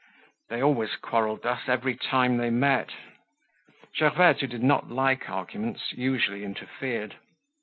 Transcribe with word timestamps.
They 0.49 0.63
always 0.63 0.95
quarreled 0.95 1.43
thus 1.43 1.69
every 1.69 1.95
time 1.95 2.37
they 2.37 2.49
met. 2.49 2.89
Gervaise, 3.95 4.39
who 4.39 4.47
did 4.47 4.63
not 4.63 4.89
like 4.89 5.29
arguments, 5.29 5.91
usually 5.93 6.43
interfered. 6.43 7.17